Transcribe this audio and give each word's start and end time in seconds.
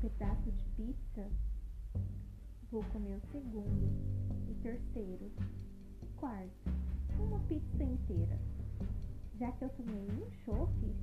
pedaço 0.00 0.50
de 0.50 0.64
pizza, 0.76 1.30
vou 2.70 2.82
comer 2.92 3.16
o 3.16 3.20
segundo, 3.30 3.88
o 4.50 4.54
terceiro, 4.60 5.30
quarto, 6.16 6.70
uma 7.18 7.38
pizza 7.40 7.84
inteira. 7.84 8.38
Já 9.38 9.52
que 9.52 9.64
eu 9.64 9.68
tomei 9.70 10.08
um 10.10 10.30
choque, 10.44 10.96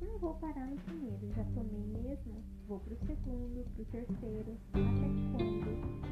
não 0.00 0.18
vou 0.18 0.34
parar 0.34 0.66
no 0.66 0.76
primeiro, 0.80 1.32
já 1.34 1.44
tomei 1.54 1.86
mesmo, 2.02 2.42
vou 2.66 2.80
pro 2.80 2.96
segundo, 3.06 3.64
pro 3.74 3.84
terceiro, 3.84 4.56
até 4.72 4.82
quando 5.30 6.02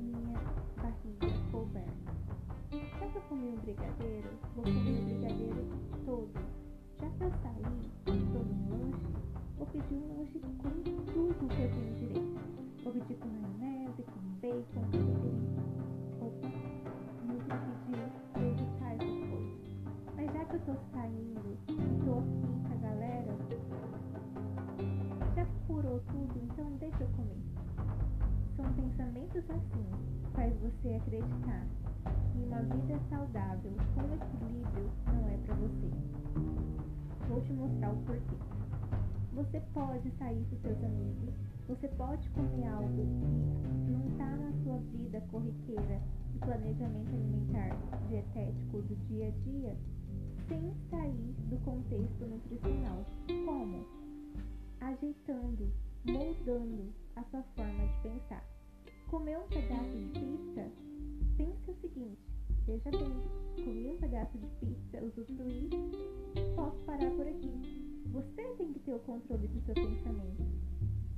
minha 0.00 0.40
barriga 0.76 1.50
couber. 1.52 1.84
Já 2.72 3.08
que 3.08 3.16
eu 3.16 3.22
comi 3.22 3.48
um 3.50 3.56
brigadeiro, 3.56 4.30
vou 4.56 4.64
comer 4.64 4.98
o 4.98 5.04
brigadeiro 5.04 5.64
todo. 6.04 6.32
Já 6.98 7.10
que 7.10 7.24
eu 7.24 7.30
saí, 7.30 7.92
estou 8.06 8.75
vou 9.56 9.66
pedir 9.66 9.94
um 9.94 10.18
lanche 10.18 10.38
com 10.38 10.50
tudo 10.60 11.48
que 11.48 11.62
eu 11.62 11.70
tenho 11.70 11.94
direito. 11.94 12.40
Vou 12.84 12.92
com 12.92 13.28
maionese, 13.28 14.02
com 14.02 14.20
bacon, 14.40 14.82
com 14.82 15.00
tudo. 15.00 15.40
Opa, 16.20 16.48
não 17.24 17.36
vou 17.36 17.56
pedir 17.64 18.04
vegetais 18.38 18.98
depois. 18.98 19.48
Mas 20.14 20.32
já 20.32 20.44
que 20.44 20.54
eu 20.54 20.60
tô 20.60 20.74
saindo, 20.92 21.56
tô 22.04 22.18
aqui 22.18 22.46
com 22.62 22.72
a 22.72 22.88
galera, 22.88 23.32
já 25.34 25.46
curou 25.66 26.00
tudo, 26.00 26.40
então 26.44 26.70
deixa 26.78 27.02
eu 27.02 27.08
comer. 27.16 27.42
São 28.56 28.72
pensamentos 28.74 29.44
assim, 29.50 29.86
faz 30.34 30.52
você 30.60 30.94
acreditar 30.94 31.66
que 32.04 32.38
uma 32.38 32.62
vida 32.62 33.00
saudável 33.10 33.72
com 33.94 34.02
equilíbrio 34.14 34.90
não 35.06 35.28
é 35.28 35.36
para 35.38 35.54
você. 35.56 35.90
Vou 37.28 37.40
te 37.42 37.52
mostrar 37.52 37.90
o 37.90 37.96
porquê. 38.04 38.55
Você 39.36 39.60
pode 39.74 40.10
sair 40.12 40.42
com 40.48 40.56
seus 40.62 40.82
amigos, 40.82 41.34
você 41.68 41.88
pode 41.88 42.26
comer 42.30 42.68
algo 42.68 43.04
que 43.84 43.90
não 43.90 44.08
está 44.08 44.34
na 44.34 44.50
sua 44.64 44.78
vida 44.78 45.20
corriqueira 45.30 46.00
e 46.34 46.38
planejamento 46.38 47.14
alimentar 47.14 47.76
dietético 48.08 48.80
do 48.80 48.96
dia 49.08 49.28
a 49.28 49.30
dia, 49.44 49.76
sem 50.48 50.72
sair 50.88 51.34
do 51.50 51.58
contexto 51.66 52.24
nutricional. 52.24 53.04
Como? 53.44 53.84
Ajeitando, 54.80 55.70
moldando 56.06 56.94
a 57.16 57.22
sua 57.24 57.42
forma 57.42 57.86
de 57.88 58.08
pensar. 58.08 58.42
Comer 59.10 59.38
um 59.38 59.48
pedaço 59.48 59.98
de 59.98 60.18
pizza 60.18 60.66
pense 61.36 61.70
o 61.70 61.74
seguinte: 61.82 62.22
veja 62.64 62.90
bem, 62.90 63.62
comi 63.62 63.90
um 63.90 63.98
pedaço 63.98 64.38
de 64.38 64.46
pizza, 64.60 65.04
usufruí, 65.04 65.68
posso 66.56 66.78
parar 66.86 67.10
por 67.10 67.28
aqui. 67.28 67.85
Você 68.12 68.42
tem 68.56 68.72
que 68.72 68.80
ter 68.80 68.94
o 68.94 68.98
controle 69.00 69.46
do 69.48 69.60
seu 69.64 69.74
pensamento, 69.74 70.44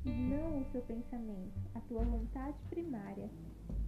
não 0.05 0.61
o 0.61 0.67
seu 0.73 0.83
pensamento, 0.83 1.53
a 1.75 1.81
tua 1.81 2.05
vontade 2.05 2.57
primária, 2.71 3.29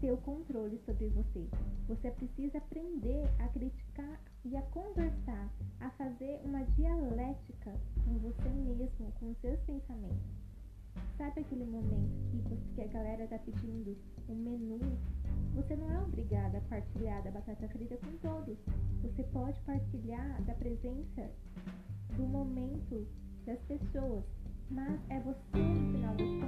ter 0.01 0.13
o 0.13 0.17
controle 0.19 0.79
sobre 0.87 1.09
você. 1.09 1.47
Você 1.89 2.11
precisa 2.11 2.59
aprender 2.59 3.29
a 3.39 3.49
criticar 3.49 4.21
e 4.45 4.57
a 4.57 4.63
conversar, 4.63 5.51
a 5.81 5.91
fazer 5.91 6.41
uma 6.45 6.65
dialética 6.77 7.75
com 8.05 8.19
você 8.19 8.49
mesmo, 8.49 9.13
com 9.19 9.31
os 9.31 9.39
seus 9.39 9.61
pensamentos. 9.61 10.41
Sabe 11.17 11.41
aquele 11.41 11.65
momento 11.65 12.11
que, 12.31 12.75
que 12.75 12.83
a 12.83 12.87
galera 12.87 13.27
tá 13.27 13.39
pedindo 13.39 13.97
um 14.29 14.35
menu 14.35 14.79
você 15.55 15.75
não 15.75 15.91
é 15.91 16.01
obrigada 16.03 16.59
a 16.59 16.61
partilhar 16.63 17.23
da 17.23 17.31
batata 17.31 17.69
frita 17.69 17.97
com 17.97 18.17
todos. 18.19 18.57
Você 19.03 19.23
pode 19.25 19.61
partilhar 19.63 20.43
da 20.43 20.55
presença 20.55 21.29
do 22.17 22.23
momento 22.23 23.07
das 23.47 23.59
pessoas, 23.63 24.25
mas 24.71 25.01
é 25.11 25.21
você, 25.21 25.59
no 25.59 25.93
final 25.93 26.15
das 26.17 26.40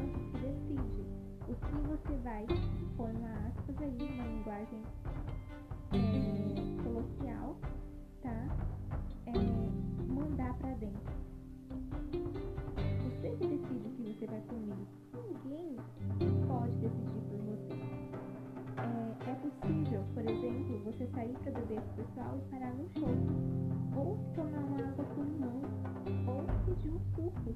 você 21.03 21.07
sair 21.15 21.37
para 21.39 21.53
beber 21.53 21.81
com 21.81 21.91
o 21.91 22.05
pessoal 22.05 22.39
e 22.39 22.51
parar 22.51 22.75
num 22.75 22.89
show, 22.91 23.09
ou 23.97 24.19
tomar 24.35 24.59
uma 24.59 24.89
água 24.89 25.05
com 25.05 25.23
limão, 25.23 25.63
ou 26.29 26.45
pedir 26.65 26.91
um 26.91 27.01
suco. 27.15 27.55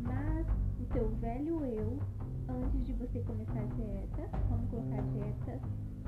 Mas 0.00 0.46
o 0.80 0.84
teu 0.92 1.08
velho 1.20 1.64
eu, 1.64 1.98
antes 2.48 2.84
de 2.86 2.92
você 2.94 3.20
começar 3.20 3.60
a 3.60 3.74
dieta, 3.74 4.28
vamos 4.48 4.68
colocar 4.70 4.98
a 4.98 5.02
dieta 5.02 5.60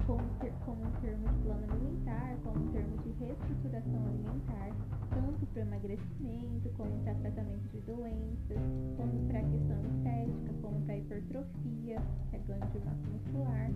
como, 0.06 0.22
ter, 0.40 0.52
como 0.64 0.82
um 0.82 0.90
termo 1.00 1.28
de 1.28 1.42
plano 1.44 1.64
alimentar, 1.72 2.36
como 2.42 2.64
um 2.64 2.72
termo 2.72 2.96
de 2.98 3.10
reestruturação 3.12 4.06
alimentar, 4.06 4.70
tanto 5.10 5.46
para 5.46 5.62
emagrecimento, 5.62 6.70
como 6.76 6.90
para 7.04 7.14
tratamento 7.14 7.68
de 7.68 7.80
doenças, 7.82 8.58
como 8.96 9.28
para 9.28 9.40
questão 9.42 9.80
estética, 9.86 10.54
como 10.60 10.80
para 10.82 10.96
hipertrofia, 10.96 12.02
que 12.30 12.36
é 12.36 12.38
ganho 12.40 12.66
de 12.72 12.78
massa 12.80 13.10
muscular. 13.12 13.70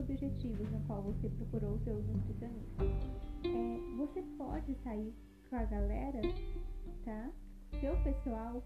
Objetivos 0.00 0.70
no 0.70 0.80
qual 0.86 1.02
você 1.02 1.28
procurou 1.28 1.74
o 1.74 1.80
seu 1.84 2.02
nutricionista. 2.02 2.84
É, 3.44 3.96
você 3.96 4.22
pode 4.36 4.74
sair 4.82 5.14
com 5.48 5.56
a 5.56 5.64
galera, 5.64 6.20
tá? 7.04 7.30
Seu 7.80 7.96
pessoal, 8.02 8.62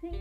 sem 0.00 0.12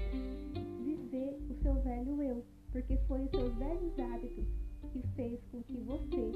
viver 0.84 1.40
o 1.50 1.56
seu 1.62 1.82
velho 1.82 2.22
eu 2.22 2.46
porque 2.76 2.98
foi 3.08 3.22
os 3.22 3.32
seus 3.32 3.56
velhos 3.56 3.98
hábitos 4.00 4.46
que 4.92 5.02
fez 5.16 5.40
com 5.50 5.64
que 5.64 5.78
você 5.78 6.32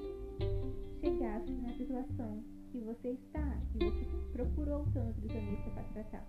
chegasse 1.02 1.52
na 1.52 1.74
situação 1.74 2.42
que 2.72 2.80
você 2.80 3.10
está, 3.10 3.62
que 3.74 3.84
você 3.84 4.06
procurou 4.32 4.84
o 4.84 4.92
seu 4.94 5.04
nutricionista 5.04 5.70
para 5.72 5.84
tratar. 5.84 6.26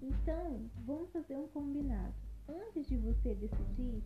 Então, 0.00 0.70
vamos 0.86 1.10
fazer 1.10 1.36
um 1.36 1.46
combinado. 1.48 2.14
Antes 2.48 2.86
de 2.86 2.96
você 2.96 3.34
decidir, 3.34 4.02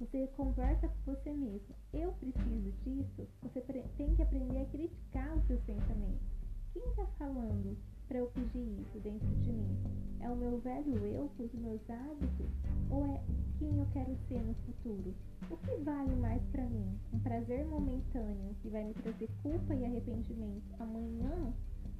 você 0.00 0.26
conversa 0.36 0.88
com 0.88 1.12
você 1.12 1.32
mesmo. 1.32 1.74
Eu 1.92 2.12
preciso 2.12 2.72
disso. 2.84 3.28
Você 3.42 3.60
tem 3.96 4.14
que 4.14 4.22
aprender 4.22 4.60
a 4.60 4.66
criticar 4.66 5.36
os 5.36 5.44
seus 5.46 5.60
pensamentos. 5.62 6.38
Quem 6.72 6.82
está 6.90 7.06
falando 7.18 7.76
para 8.06 8.18
eu 8.18 8.26
pedir 8.28 8.80
isso 8.80 8.98
dentro 9.00 9.26
de 9.26 9.52
mim? 9.52 9.76
É 10.20 10.30
o 10.30 10.36
meu 10.36 10.58
velho 10.60 10.98
eu 11.04 11.30
com 11.36 11.44
os 11.44 11.54
meus 11.54 11.80
hábitos? 11.90 12.46
Ou 12.90 13.06
é 13.06 13.20
quem 13.58 13.76
eu 13.76 13.86
quero 13.92 14.16
ser 14.28 14.40
no 14.42 14.54
futuro? 14.54 15.14
O 15.50 15.56
que 15.56 15.82
vale 15.82 16.14
mais 16.16 16.42
para 16.52 16.64
mim? 16.64 16.98
Um 17.12 17.18
prazer 17.18 17.66
momentâneo 17.66 18.54
que 18.62 18.68
vai 18.68 18.84
me 18.84 18.94
trazer 18.94 19.28
culpa 19.42 19.74
e 19.74 19.84
arrependimento 19.84 20.74
amanhã? 20.78 21.52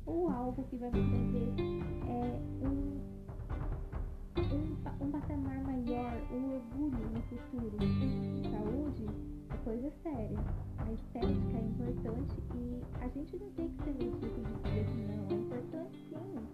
Ou 0.06 0.28
algo 0.28 0.64
que 0.64 0.76
vai 0.76 0.90
me 0.90 1.10
trazer 1.10 1.52
é, 2.08 2.66
um, 2.66 3.17
um, 4.52 5.04
um 5.04 5.10
patamar 5.10 5.60
maior, 5.62 6.12
um 6.32 6.54
orgulho 6.54 7.10
no 7.10 7.22
futuro? 7.22 7.76
Saúde 8.50 9.06
é 9.50 9.56
coisa 9.64 9.90
séria. 10.02 10.38
A 10.78 10.92
estética 10.92 11.56
é 11.56 11.60
importante 11.60 12.36
e 12.54 12.82
a 13.00 13.08
gente 13.08 13.36
não 13.38 13.50
tem 13.50 13.68
que 13.68 13.84
ser 13.84 13.92
medíocre 13.92 14.30
de 14.30 14.42
dizer 14.42 14.84
que 14.86 15.00
não. 15.06 15.26
É 15.28 15.34
importante 15.34 15.98
sim. 16.08 16.48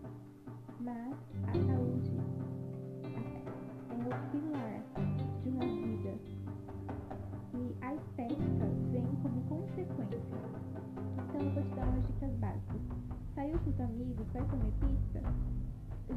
Mas 0.81 1.15
a 1.47 1.53
saúde 1.53 2.17
é 3.91 3.95
o 3.95 4.31
pilar 4.31 4.83
de 5.43 5.49
uma 5.51 5.67
vida. 5.67 6.15
E 7.55 7.77
a 7.81 7.95
estética 7.95 8.67
vem 8.91 9.07
como 9.23 9.41
consequência. 9.49 10.19
Então 11.29 11.41
eu 11.41 11.51
vou 11.51 11.63
te 11.63 11.75
dar 11.75 11.87
umas 11.89 12.07
dicas 12.07 12.35
básicas. 12.39 12.81
Saiu 13.35 13.59
com 13.59 13.71
os 13.71 13.81
amigos, 13.81 14.27
vai 14.33 14.45
comer 14.49 14.73
pizza? 14.81 15.23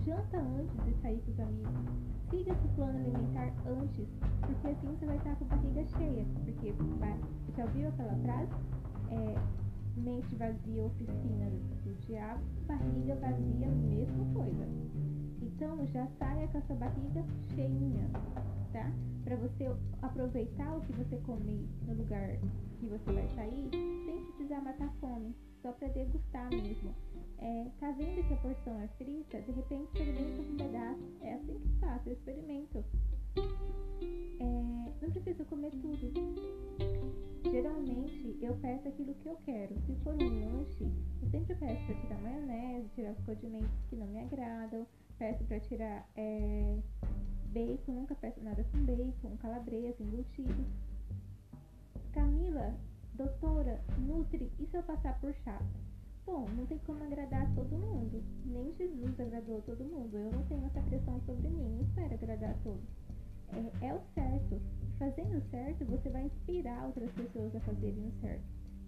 Janta 0.05 0.37
antes 0.37 0.85
de 0.85 0.93
sair 1.01 1.21
com 1.21 1.31
os 1.31 1.39
amigos. 1.39 1.71
Siga 2.29 2.55
seu 2.55 2.69
plano 2.75 2.99
alimentar 2.99 3.53
antes, 3.65 4.07
porque 4.41 4.67
assim 4.67 4.87
você 4.87 5.05
vai 5.05 5.17
estar 5.17 5.35
com 5.35 5.45
a 5.45 5.47
barriga 5.47 5.85
cheia. 5.85 6.25
Porque 6.45 6.73
já 7.55 7.63
ouviu 7.63 7.87
aquela 7.87 8.15
frase? 8.17 8.51
É, 9.09 9.35
mente 9.97 10.35
vazia, 10.35 10.85
oficina 10.85 11.49
do 11.83 11.95
diabo, 12.05 12.43
barriga 12.67 13.15
vazia, 13.15 13.67
mesma 13.67 14.25
coisa. 14.33 14.67
Então 15.41 15.85
já 15.87 16.05
saia 16.19 16.47
com 16.49 16.57
a 16.57 16.61
sua 16.61 16.75
barriga 16.75 17.23
cheinha, 17.55 18.09
tá? 18.71 18.91
Para 19.23 19.35
você 19.37 19.73
aproveitar 20.01 20.77
o 20.77 20.81
que 20.81 20.93
você 20.93 21.17
comer 21.17 21.65
no 21.87 21.93
lugar 21.95 22.37
que 22.79 22.87
você 22.87 23.11
vai 23.11 23.27
sair, 23.29 23.69
sem 24.05 24.25
precisar 24.25 24.61
matar 24.61 24.89
fome, 24.99 25.33
só 25.61 25.71
para 25.71 25.87
degustar 25.89 26.49
mesmo. 26.49 26.93
É, 27.39 27.67
tá 27.79 27.91
vendo 27.91 28.27
que 28.27 28.33
a 28.33 28.37
porção 28.37 28.81
é 28.81 28.87
frita? 28.97 29.39
De 29.41 29.51
repente 29.51 29.83
experimenta 29.85 30.41
um 30.41 30.57
pedaço. 30.57 31.17
É 31.21 31.33
assim 31.33 31.59
que 31.59 31.79
faço, 31.79 32.09
eu 32.09 32.13
experimento. 32.13 32.83
É, 34.39 34.91
não 35.01 35.11
preciso 35.11 35.45
comer 35.45 35.71
tudo. 35.71 36.11
Geralmente 37.43 38.37
eu 38.41 38.55
peço 38.57 38.87
aquilo 38.87 39.13
que 39.15 39.27
eu 39.27 39.37
quero. 39.45 39.75
Se 39.85 39.95
for 40.03 40.13
um 40.15 40.57
lanche, 40.57 40.83
eu 41.21 41.29
sempre 41.29 41.55
peço 41.55 41.85
para 41.85 41.95
tirar 41.95 42.21
maionese, 42.21 42.89
tirar 42.95 43.11
os 43.11 43.25
condimentos 43.25 43.69
que 43.89 43.95
não 43.95 44.07
me 44.07 44.19
agradam, 44.19 44.85
peço 45.17 45.43
para 45.45 45.59
tirar 45.59 46.09
é, 46.15 46.77
bacon, 47.53 47.93
nunca 47.93 48.15
peço 48.15 48.41
nada 48.41 48.63
com 48.65 48.83
bacon, 48.85 49.37
calabresa, 49.37 50.01
embutido. 50.01 50.65
Camila, 52.13 52.75
doutora, 53.13 53.79
nutre, 53.99 54.51
e 54.59 54.65
se 54.65 54.75
eu 54.75 54.83
passar 54.83 55.19
por 55.19 55.33
chato? 55.35 55.86
Bom, 56.27 56.45
não 56.57 56.65
tem 56.65 56.77
como 56.79 57.01
agradar 57.05 57.49
todo 57.55 57.77
mundo. 57.77 58.21
Nem 58.45 58.73
Jesus 58.73 59.17
agradou 59.17 59.61
todo 59.61 59.81
mundo. 59.85 60.17
Eu 60.17 60.29
não 60.29 60.43
tenho 60.43 60.65
essa 60.65 60.81
pressão 60.81 61.21
sobre 61.25 61.47
mim, 61.47 61.69
não 61.69 61.81
espero 61.83 62.13
agradar 62.13 62.49
a 62.49 62.57
todos. 62.65 62.83
É, 63.53 63.87
é 63.87 63.93
o 63.93 64.01
certo. 64.13 64.61
Fazendo 64.99 65.37
o 65.37 65.41
certo, 65.49 65.85
você 65.85 66.09
vai 66.09 66.25
inspirar 66.25 66.85
outras 66.85 67.09
pessoas 67.11 67.55
a 67.55 67.61
fazerem 67.61 68.09
o 68.09 68.11
certo. 68.19 68.43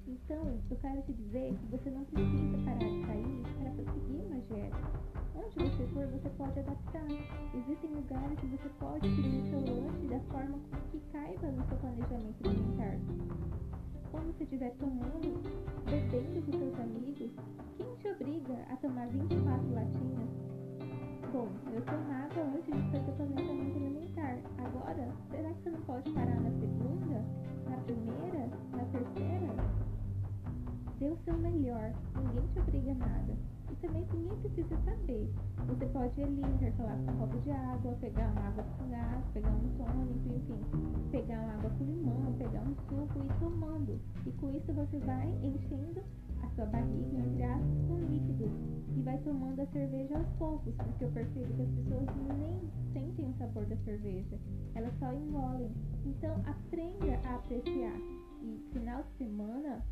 Então, 0.06 0.60
eu 0.70 0.78
quero 0.82 1.02
te 1.04 1.14
dizer 1.14 1.56
que 1.56 1.66
você 1.68 1.90
não 1.90 2.04
precisa 2.04 2.58
parar 2.66 2.78
de 2.78 3.06
sair 3.06 3.44
para 3.58 3.72
conseguir 3.72 4.22
uma 4.26 4.42
dieta. 4.42 4.78
Onde 5.34 5.56
você 5.56 5.88
for, 5.94 6.08
você 6.08 6.30
pode 6.32 6.60
adaptar. 6.60 7.08
Existem 7.56 7.90
lugares 7.92 8.38
que 8.38 8.48
você 8.48 8.70
pode 8.80 9.08
o 9.08 9.50
seu 9.50 9.60
lanche 9.62 10.08
da 10.08 10.20
forma 10.32 10.60
que 10.92 11.00
caiba 11.14 11.52
no 11.52 11.66
seu 11.70 11.78
planejamento 11.78 12.48
alimentar. 12.48 13.00
Quando 14.12 14.36
você 14.36 14.44
estiver 14.44 14.72
tomando, 14.72 15.59
com 16.42 16.52
seus 16.54 16.80
amigos, 16.80 17.32
quem 17.76 17.96
te 17.98 18.08
obriga 18.08 18.54
a 18.72 18.76
tomar 18.78 19.08
24 19.08 19.74
latinhas? 19.74 20.30
Bom, 21.34 21.48
eu 21.74 21.82
tomava 21.82 22.42
antes 22.42 22.74
de 22.74 22.92
fazer 22.92 23.12
planejamento 23.12 23.76
alimentar. 23.76 24.38
Agora, 24.58 25.08
será 25.30 25.50
que 25.50 25.64
você 25.64 25.70
não 25.72 25.82
pode 25.82 26.10
parar 26.12 26.40
na 26.40 26.52
segunda? 26.52 27.26
Na 27.70 27.78
primeira? 27.78 28.50
Na 28.72 28.86
terceira? 28.86 29.54
Dê 31.00 31.10
o 31.10 31.18
seu 31.26 31.38
melhor. 31.38 31.92
Ninguém 32.16 32.48
te 32.54 32.60
obriga 32.60 32.92
a 32.92 32.96
nada. 32.96 33.38
E 33.72 33.76
também 33.76 34.08
ninguém 34.14 34.38
precisa 34.40 34.78
saber. 34.86 35.30
Você 35.68 35.86
pode 35.88 36.20
ir 36.20 36.24
ali, 36.24 36.42
intercalar 36.42 36.98
com 36.98 37.12
um 37.12 37.18
copo 37.18 37.38
de 37.40 37.52
água, 37.52 37.98
pegar 38.00 38.32
uma 38.32 38.48
água 38.48 38.64
com 38.64 38.90
gás, 38.90 39.26
pegar 39.34 39.50
um 39.50 39.70
tônico, 39.78 40.36
enfim, 40.36 41.10
pegar 41.12 41.40
uma 41.42 41.54
água 41.54 41.70
com 41.70 41.84
limão, 41.84 42.34
pegar 42.38 42.62
um 42.62 42.76
suco 42.88 43.19
e 44.26 44.32
com 44.34 44.50
isso 44.52 44.74
você 44.74 45.00
vai 45.00 45.28
enchendo 45.44 46.02
a 46.44 46.50
sua 46.56 46.66
barriga, 46.66 47.18
entre 47.18 47.44
aspas, 47.44 47.88
com 47.88 47.98
líquidos. 48.00 48.52
E 48.96 49.02
vai 49.02 49.18
tomando 49.20 49.62
a 49.62 49.66
cerveja 49.68 50.18
aos 50.18 50.28
poucos, 50.38 50.74
porque 50.76 51.06
eu 51.06 51.12
percebo 51.12 51.54
que 51.56 51.62
as 51.62 51.70
pessoas 51.70 52.08
nem 52.38 52.70
sentem 52.94 53.30
o 53.30 53.34
sabor 53.38 53.66
da 53.66 53.78
cerveja. 53.78 54.38
Elas 54.76 54.94
só 55.00 55.14
engolem. 55.14 55.72
Então 56.06 56.36
aprenda 56.46 57.20
a 57.26 57.36
apreciar. 57.36 57.98
E 58.42 58.70
final 58.74 59.04
de 59.04 59.18
semana 59.18 59.84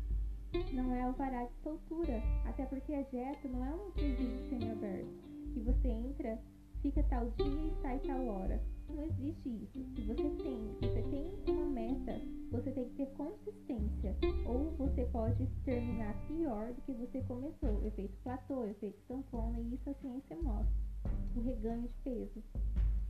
não 0.72 0.94
é 0.94 1.02
alvará 1.02 1.44
de 1.44 1.54
soltura, 1.62 2.22
até 2.46 2.64
porque 2.66 2.94
a 2.94 3.02
dieta 3.02 3.48
não 3.48 3.64
é 3.64 3.74
um 3.74 3.90
presídio 3.90 4.48
semi-aberto, 4.48 5.10
que 5.52 5.60
você 5.60 5.88
entra, 5.88 6.38
fica 6.80 7.02
tal 7.04 7.28
dia 7.30 7.46
e 7.46 7.82
sai 7.82 7.98
tal 8.00 8.26
hora. 8.26 8.60
Não 8.88 9.02
existe 9.02 9.48
isso. 9.48 9.84
Se 9.94 10.02
você 10.02 10.30
tem, 10.42 10.76
você 10.80 11.02
tem 11.02 11.54
uma 11.54 11.66
meta, 11.66 12.20
você 12.50 12.70
tem 12.70 12.84
que 12.88 12.94
ter 12.96 13.06
consistência. 13.12 14.16
Ou 14.46 14.70
você 14.78 15.04
pode 15.06 15.46
terminar 15.64 16.14
pior 16.26 16.72
do 16.72 16.82
que 16.82 16.92
você 16.92 17.20
começou. 17.22 17.84
Efeito 17.86 18.16
platô, 18.22 18.64
efeito 18.64 18.98
sanfona, 19.06 19.60
e 19.60 19.74
isso 19.74 19.90
a 19.90 19.94
ciência 19.94 20.36
mostra. 20.42 20.74
O 21.36 21.40
reganho 21.40 21.82
de 21.82 21.94
peso. 22.02 22.42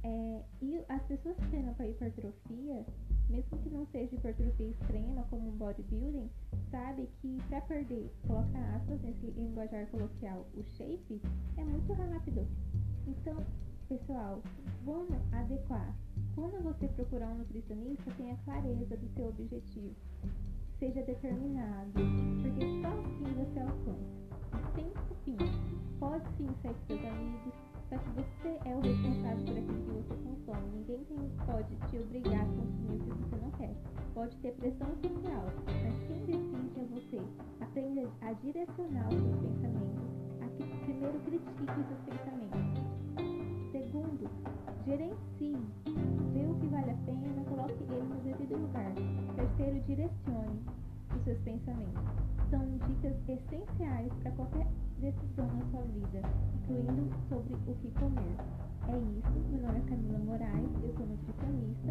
É, 0.05 0.43
e 0.63 0.85
as 0.89 1.03
pessoas 1.05 1.37
que 1.37 1.49
treinam 1.49 1.75
para 1.75 1.89
hipertrofia, 1.89 2.87
mesmo 3.29 3.59
que 3.59 3.71
não 3.71 3.85
seja 3.87 4.15
hipertrofia 4.15 4.69
extrema, 4.69 5.25
como 5.29 5.49
um 5.49 5.57
bodybuilding, 5.57 6.31
sabe 6.71 7.09
que 7.21 7.39
para 7.49 7.61
perder, 7.63 8.11
coloca 8.27 8.59
aspas 8.77 9.01
nesse 9.03 9.27
linguajar 9.27 9.87
coloquial, 9.89 10.47
o 10.55 10.63
shape, 10.63 11.21
é 11.57 11.65
muito 11.65 11.93
rápido. 11.95 12.47
Então, 13.07 13.45
pessoal, 13.89 14.43
vamos 14.85 15.17
adequar. 15.33 15.95
Quando 16.35 16.63
você 16.63 16.87
procurar 16.89 17.29
um 17.29 17.39
nutricionista, 17.39 18.11
tenha 18.19 18.37
clareza 18.45 18.97
do 18.97 19.09
seu 19.15 19.29
objetivo. 19.29 19.95
Seja 20.79 21.03
determinado, 21.03 21.93
porque 22.43 22.67
só 22.83 22.89
assim 22.89 23.35
você 23.35 23.61
alcança. 23.61 24.19
Sem 24.75 24.93
fim. 25.25 25.37
Pode 25.99 26.25
sim 26.37 26.49
sair 26.63 26.75
com 26.75 26.87
seus 26.87 27.05
amigos, 27.05 27.55
só 27.89 27.99
que 27.99 28.11
você 28.11 28.69
é 28.69 28.77
o 28.77 28.81
responsável 28.81 29.45
por 29.45 29.59
aquilo 29.59 29.83
que 29.85 29.91
você 29.91 30.15
consome. 30.23 30.71
Ninguém 30.77 31.05
tem, 31.05 31.31
pode 31.47 31.75
te 31.91 31.99
obrigar 31.99 32.43
a 32.43 32.47
consumir 32.47 32.97
o 32.97 33.05
que 33.05 33.11
você 33.11 33.37
não 33.37 33.51
quer. 33.53 33.75
Pode 34.15 34.37
ter 34.37 34.53
pressão 34.53 34.89
social, 35.03 35.45
mas 35.67 35.99
quem 36.07 36.27
decide 36.27 36.81
é 36.81 36.85
você. 36.85 37.21
Aprenda 37.61 38.09
a 38.21 38.33
direcionar 38.35 39.09
os 39.09 39.21
seus 39.21 39.37
pensamentos. 39.37 40.19
Aqui, 40.43 40.65
primeiro, 40.85 41.19
critique 41.21 41.81
os 41.81 41.87
seus 41.87 42.08
direcione 49.99 50.63
os 51.17 51.25
seus 51.25 51.39
pensamentos. 51.41 52.03
São 52.51 52.65
dicas 52.87 53.17
essenciais 53.29 54.13
para 54.23 54.31
qualquer 54.33 54.67
decisão 55.01 55.47
na 55.47 55.65
sua 55.71 55.83
vida, 55.83 56.23
incluindo 56.55 57.11
sobre 57.29 57.55
o 57.55 57.75
que 57.75 57.91
comer. 57.99 58.37
É 58.89 58.97
isso, 58.97 59.49
meu 59.51 59.61
nome 59.63 59.81
é 59.81 59.91
Camila 59.91 60.19
Moraes, 60.21 60.71
eu 60.83 60.95
sou 60.97 61.07
nutricionista. 61.07 61.91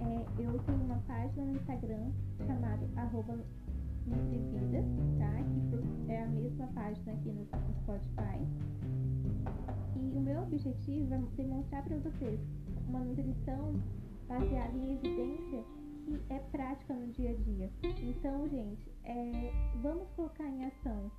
É, 0.00 0.26
eu 0.42 0.58
tenho 0.64 0.84
uma 0.84 0.98
página 1.08 1.44
no 1.46 1.56
Instagram 1.56 2.12
chamada 2.46 2.86
arroba 2.96 3.38
tá? 5.18 5.32
Que 6.06 6.12
é 6.12 6.22
a 6.22 6.26
mesma 6.28 6.66
página 6.68 7.12
aqui 7.12 7.30
no 7.30 7.44
Spotify. 7.82 8.38
E 9.96 10.16
o 10.16 10.20
meu 10.20 10.42
objetivo 10.42 11.14
é 11.14 11.22
demonstrar 11.36 11.82
para 11.82 11.96
vocês 11.96 12.38
uma 12.86 13.00
nutrição 13.00 13.74
baseada 14.28 14.76
em 14.76 14.94
evidência 14.94 15.64
que 16.06 16.22
é 16.32 16.38
prática 16.38 16.94
no 16.94 17.12
dia 17.12 17.30
a 17.30 17.34
dia. 17.34 17.70
Então, 17.82 18.48
gente, 18.48 18.90
é, 19.04 19.52
vamos 19.82 20.08
colocar 20.10 20.46
em 20.46 20.64
ação 20.64 21.10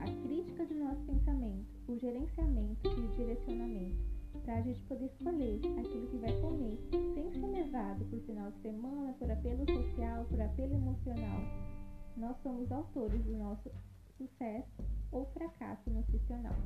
a 0.00 0.26
crítica 0.26 0.64
do 0.64 0.74
nosso 0.74 1.02
pensamento, 1.02 1.66
o 1.88 1.98
gerenciamento 1.98 2.88
e 2.88 3.00
o 3.00 3.16
direcionamento, 3.16 3.96
para 4.44 4.56
a 4.56 4.62
gente 4.62 4.80
poder 4.82 5.06
escolher 5.06 5.60
aquilo 5.78 6.06
que 6.06 6.18
vai 6.18 6.40
comer, 6.40 6.78
sem 7.14 7.32
ser 7.32 7.46
levado 7.46 8.04
por 8.04 8.20
final 8.20 8.50
de 8.52 8.60
semana, 8.62 9.12
por 9.14 9.30
apelo 9.30 9.66
social, 9.66 10.24
por 10.26 10.40
apelo 10.40 10.74
emocional. 10.74 11.40
Nós 12.16 12.36
somos 12.42 12.70
autores 12.70 13.24
do 13.24 13.36
nosso 13.36 13.70
sucesso 14.16 14.84
ou 15.10 15.26
fracasso 15.32 15.90
nutricional. 15.90 16.56